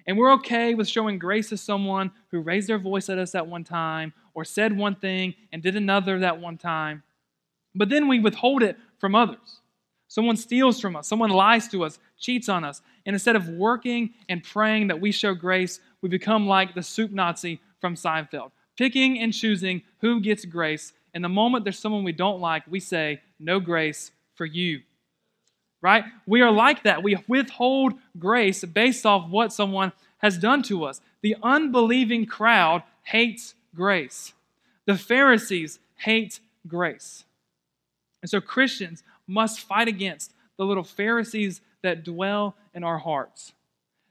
[0.06, 3.46] And we're okay with showing grace to someone who raised their voice at us at
[3.46, 7.02] one time or said one thing and did another that one time.
[7.74, 9.60] But then we withhold it from others.
[10.08, 12.82] Someone steals from us, someone lies to us, cheats on us.
[13.06, 17.12] And instead of working and praying that we show grace, we become like the soup
[17.12, 20.92] Nazi from Seinfeld, picking and choosing who gets grace.
[21.14, 24.80] And the moment there's someone we don't like, we say, No grace for you.
[25.82, 26.04] Right?
[26.26, 27.02] We are like that.
[27.02, 31.00] We withhold grace based off what someone has done to us.
[31.22, 34.34] The unbelieving crowd hates grace,
[34.86, 37.24] the Pharisees hate grace.
[38.22, 43.52] And so Christians must fight against the little Pharisees that dwell in our hearts,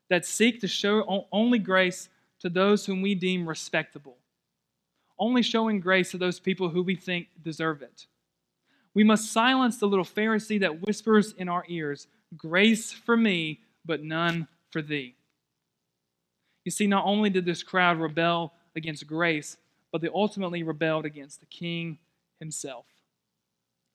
[0.09, 2.09] that seek to show only grace
[2.39, 4.17] to those whom we deem respectable,
[5.19, 8.07] only showing grace to those people who we think deserve it.
[8.95, 14.03] We must silence the little Pharisee that whispers in our ears, Grace for me, but
[14.03, 15.15] none for thee.
[16.65, 19.57] You see, not only did this crowd rebel against grace,
[19.91, 21.97] but they ultimately rebelled against the king
[22.39, 22.85] himself.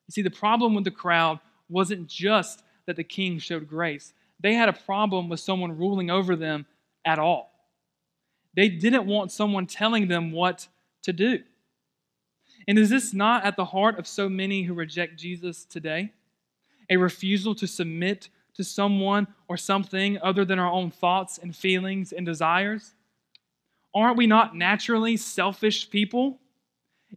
[0.08, 1.38] You see, the problem with the crowd
[1.68, 6.36] wasn't just that the king showed grace, they had a problem with someone ruling over
[6.36, 6.66] them
[7.04, 7.52] at all.
[8.56, 10.68] They didn't want someone telling them what
[11.04, 11.42] to do.
[12.66, 16.12] And is this not at the heart of so many who reject Jesus today?
[16.90, 22.12] A refusal to submit to someone or something other than our own thoughts and feelings
[22.12, 22.94] and desires?
[23.94, 26.38] Aren't we not naturally selfish people?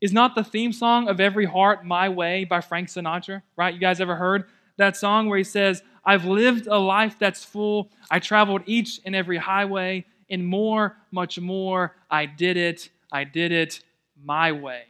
[0.01, 3.73] Is not the theme song of Every Heart My Way by Frank Sinatra, right?
[3.73, 4.45] You guys ever heard
[4.77, 7.89] that song where he says, I've lived a life that's full.
[8.11, 11.95] I traveled each and every highway, and more, much more.
[12.11, 12.89] I did it.
[13.11, 13.81] I did it
[14.23, 14.83] my way.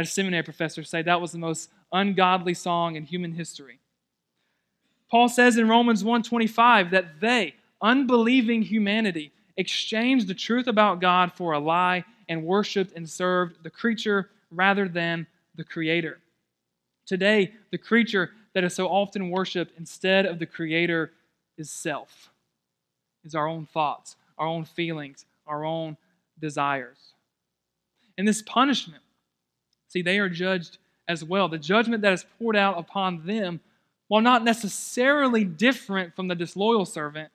[0.00, 3.80] Had a seminary professor say that was the most ungodly song in human history.
[5.10, 11.52] Paul says in Romans 1:25 that they, unbelieving humanity, exchanged the truth about God for
[11.52, 16.18] a lie and worshiped and served the creature rather than the creator.
[17.04, 21.12] Today, the creature that is so often worshiped instead of the creator
[21.58, 22.30] is self.
[23.22, 25.98] Is our own thoughts, our own feelings, our own
[26.38, 27.12] desires.
[28.16, 29.02] And this punishment,
[29.90, 31.48] see, they are judged as well.
[31.48, 33.60] The judgment that is poured out upon them,
[34.08, 37.30] while not necessarily different from the disloyal servant,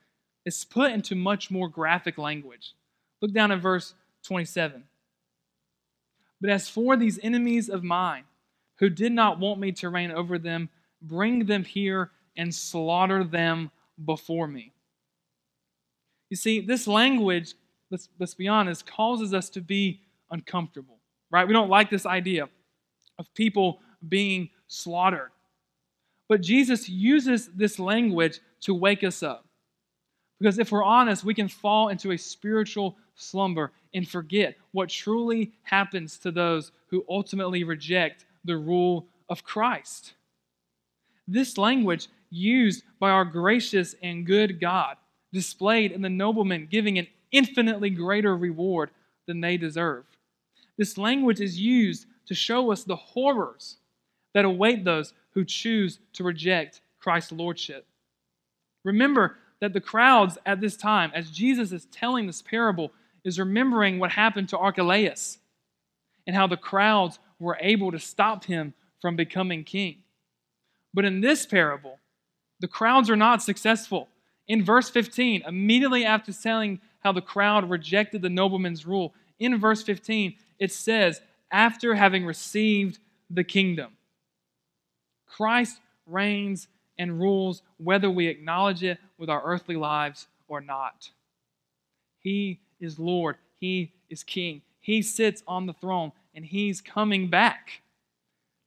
[0.45, 2.74] is put into much more graphic language.
[3.22, 3.93] Look down at verse
[4.24, 4.84] 27.
[6.41, 8.24] But as for these enemies of mine,
[8.80, 10.70] who did not want me to reign over them,
[11.01, 13.72] bring them here and slaughter them
[14.03, 14.74] before me.
[16.30, 17.53] You see, this language,
[17.89, 20.01] let's, let's be honest, causes us to be
[20.32, 20.99] uncomfortable,
[21.32, 21.47] right?
[21.47, 22.49] We don't like this idea
[23.17, 25.32] of people being slaughtered.
[26.28, 29.45] But Jesus uses this language to wake us up.
[30.39, 35.53] Because if we're honest, we can fall into a spiritual slumber and forget what truly
[35.63, 40.13] happens to those who ultimately reject the rule of Christ.
[41.28, 44.97] This language used by our gracious and good God,
[45.32, 48.91] displayed in the nobleman giving an infinitely greater reward
[49.28, 50.05] than they deserve.
[50.78, 53.78] This language is used to show us the horrors
[54.34, 57.86] that await those who choose to reject Christ's lordship.
[58.84, 62.91] Remember that the crowds at this time, as Jesus is telling this parable,
[63.23, 65.39] is remembering what happened to Archelaus
[66.28, 69.97] and how the crowds were able to stop him from becoming king.
[70.93, 71.99] But in this parable,
[72.59, 74.09] the crowds are not successful.
[74.47, 79.84] In verse 15, immediately after telling how the crowd rejected the nobleman's rule, in verse
[79.84, 82.99] 15, it says, after having received
[83.30, 83.91] the kingdom.
[85.28, 91.10] Christ reigns and rules whether we acknowledge it with our earthly lives or not.
[92.20, 94.62] He is Lord, He is King.
[94.80, 97.82] He sits on the throne, and He's coming back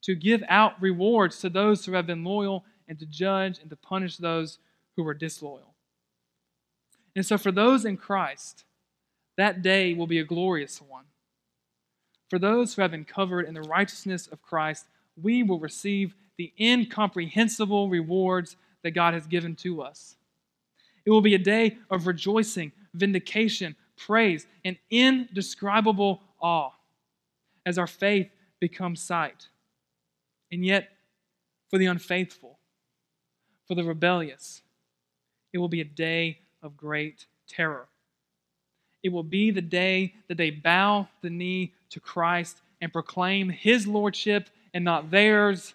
[0.03, 3.77] to give out rewards to those who have been loyal and to judge and to
[3.77, 4.59] punish those
[4.97, 5.75] who were disloyal.
[7.15, 8.65] And so, for those in Christ,
[9.37, 11.05] that day will be a glorious one.
[12.29, 14.87] For those who have been covered in the righteousness of Christ,
[15.21, 20.17] we will receive the incomprehensible rewards that God has given to us.
[21.05, 26.71] It will be a day of rejoicing, vindication, praise, and indescribable awe
[27.67, 29.49] as our faith becomes sight.
[30.53, 30.91] And yet,
[31.71, 32.59] for the unfaithful,
[33.67, 34.63] for the rebellious,
[35.53, 37.89] it will be a day of great terror.
[39.03, 43.87] It will be the day that they bow the knee to Christ and proclaim his
[43.87, 45.75] lordship and not theirs,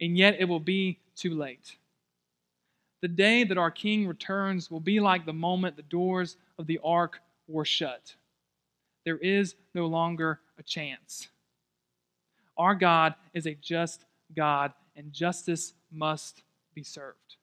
[0.00, 1.76] and yet it will be too late.
[3.02, 6.80] The day that our King returns will be like the moment the doors of the
[6.82, 8.14] ark were shut.
[9.04, 11.28] There is no longer a chance.
[12.56, 16.42] Our God is a just God, and justice must
[16.74, 17.36] be served.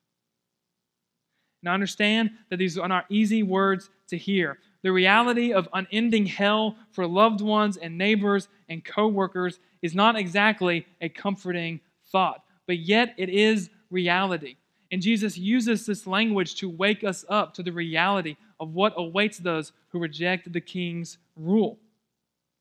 [1.62, 4.58] Now, understand that these are not easy words to hear.
[4.84, 10.14] The reality of unending hell for loved ones and neighbors and co workers is not
[10.14, 11.80] exactly a comforting
[12.12, 14.56] thought, but yet it is reality.
[14.92, 19.38] And Jesus uses this language to wake us up to the reality of what awaits
[19.38, 21.78] those who reject the king's rule.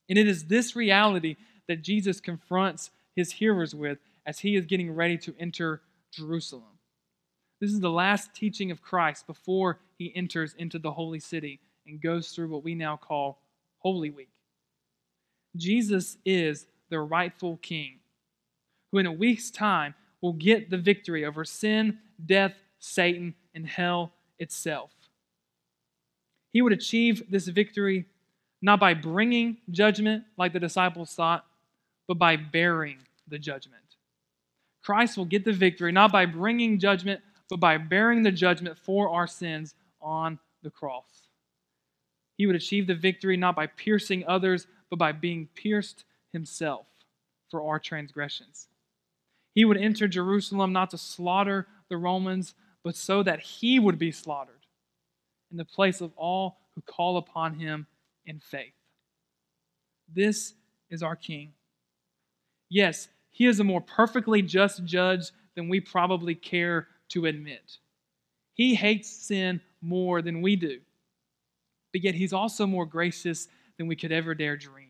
[0.08, 1.36] And it is this reality
[1.68, 6.80] that Jesus confronts his hearers with as he is getting ready to enter Jerusalem.
[7.60, 12.02] This is the last teaching of Christ before he enters into the holy city and
[12.02, 13.40] goes through what we now call
[13.80, 14.30] Holy Week.
[15.56, 18.00] Jesus is the rightful king
[18.92, 24.14] who, in a week's time, will get the victory over sin, death, Satan, and hell
[24.40, 24.92] itself.
[26.52, 28.06] He would achieve this victory
[28.62, 31.46] not by bringing judgment like the disciples thought,
[32.08, 33.84] but by bearing the judgment.
[34.82, 39.10] Christ will get the victory not by bringing judgment, but by bearing the judgment for
[39.10, 41.23] our sins on the cross.
[42.38, 46.86] He would achieve the victory not by piercing others, but by being pierced himself
[47.50, 48.68] for our transgressions.
[49.54, 54.12] He would enter Jerusalem not to slaughter the Romans, but so that he would be
[54.12, 54.66] slaughtered
[55.52, 57.86] in the place of all who call upon him
[58.26, 58.74] in faith.
[60.12, 60.54] This
[60.90, 61.54] is our King.
[62.70, 67.78] Yes, he is a more perfectly just judge than we probably care to admit.
[68.54, 70.80] He hates sin more than we do,
[71.94, 74.90] but yet he's also more gracious than we could ever dare dream.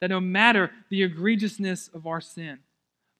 [0.00, 2.58] That no matter the egregiousness of our sin,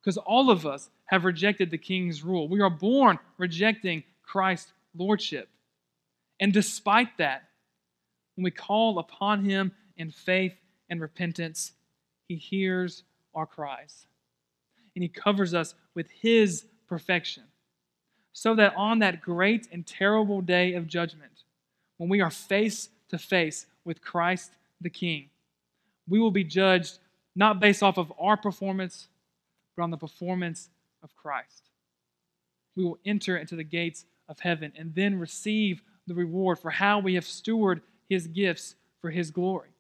[0.03, 5.49] because all of us have rejected the king's rule, we are born rejecting Christ's lordship.
[6.41, 7.45] And despite that,
[8.35, 10.55] when we call upon him in faith
[10.91, 11.73] and repentance,
[12.29, 13.05] he hears
[13.35, 14.07] our cries.
[14.95, 17.45] And he covers us with his perfection.
[18.33, 21.45] So that on that great and terrible day of judgment,
[21.99, 25.31] when we are face to face with Christ the King,
[26.09, 26.99] we will be judged
[27.35, 29.09] not based off of our performance,
[29.77, 30.71] but on the performance
[31.03, 31.71] of Christ.
[32.77, 36.99] We will enter into the gates of heaven and then receive the reward for how
[36.99, 39.71] we have stewarded his gifts for his glory.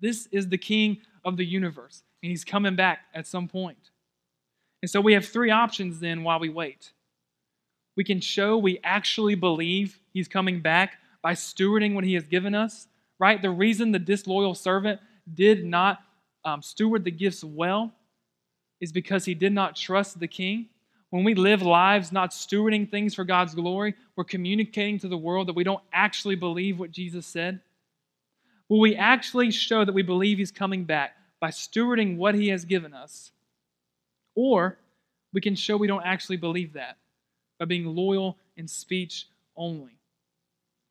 [0.00, 3.90] This is the King of the universe, and he's coming back at some point.
[4.82, 6.92] And so we have three options then while we wait.
[7.98, 12.54] We can show we actually believe he's coming back by stewarding what he has given
[12.54, 12.86] us,
[13.18, 13.42] right?
[13.42, 15.00] The reason the disloyal servant
[15.34, 15.98] did not
[16.44, 17.92] um, steward the gifts well
[18.80, 20.68] is because he did not trust the king.
[21.10, 25.48] When we live lives not stewarding things for God's glory, we're communicating to the world
[25.48, 27.58] that we don't actually believe what Jesus said.
[28.68, 32.64] Will we actually show that we believe he's coming back by stewarding what he has
[32.64, 33.32] given us?
[34.36, 34.78] Or
[35.32, 36.96] we can show we don't actually believe that
[37.58, 39.98] by being loyal in speech only.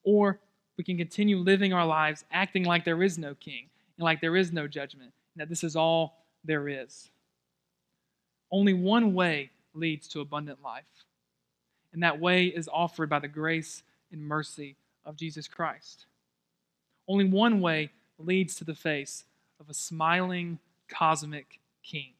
[0.03, 0.39] Or
[0.77, 4.35] we can continue living our lives acting like there is no king and like there
[4.35, 7.09] is no judgment, and that this is all there is.
[8.51, 10.85] Only one way leads to abundant life,
[11.93, 16.05] and that way is offered by the grace and mercy of Jesus Christ.
[17.07, 17.89] Only one way
[18.19, 19.25] leads to the face
[19.59, 22.13] of a smiling cosmic king.